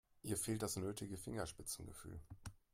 Ihr 0.23 0.35
fehlt 0.35 0.63
das 0.63 0.77
nötige 0.77 1.15
Fingerspitzengefühl. 1.15 2.19